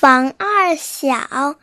[0.00, 1.58] 房二小。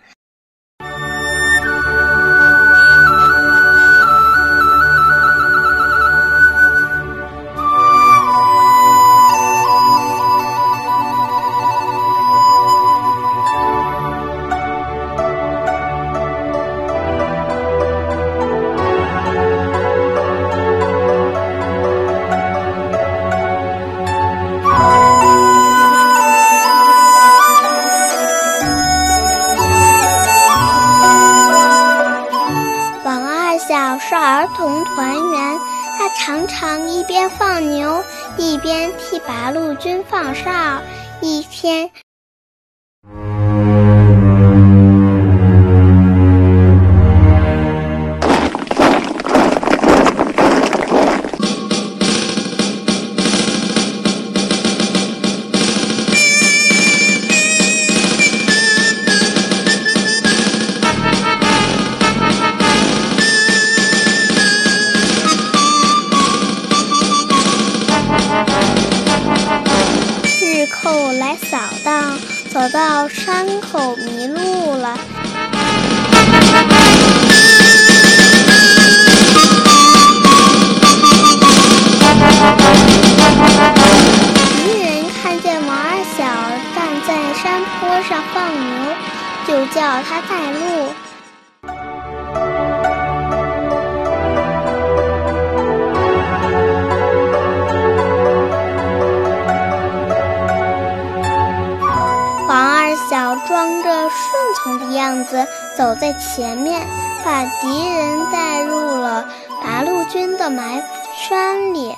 [33.87, 35.59] 小是儿童团员，
[35.97, 38.03] 他常常一边放牛，
[38.35, 40.51] 一边替八路军放哨。
[41.21, 41.89] 一天。
[70.89, 72.17] 后来扫荡，
[72.49, 74.97] 走到山口迷路了。
[84.55, 86.23] 敌人看见王二小
[86.73, 87.09] 站在
[87.43, 88.65] 山坡上放牛，
[89.45, 90.93] 就叫他带路。
[103.09, 106.81] 装着顺从的样子走在前面，
[107.23, 109.25] 把敌人带入了
[109.63, 110.87] 八路军的埋伏
[111.27, 111.95] 圈里。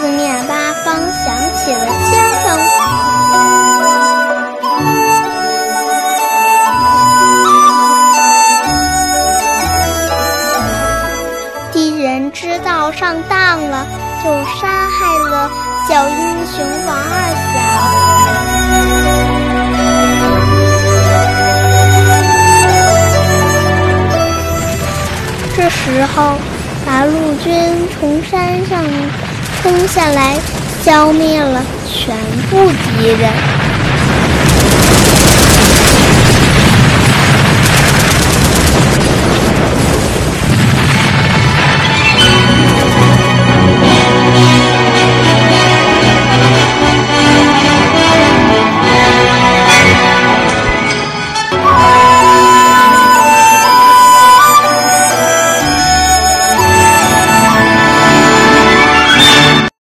[0.00, 2.08] 四面八方响起了枪
[2.40, 2.44] 声，
[11.70, 13.86] 敌人知道上当了，
[14.24, 15.50] 就杀害了
[15.86, 16.16] 小英
[16.46, 17.60] 雄王二小。
[25.54, 26.38] 这时候，
[26.86, 28.82] 八路军从山上
[29.62, 30.38] 冲下来。
[30.82, 32.16] 消灭了全
[32.48, 33.69] 部敌人。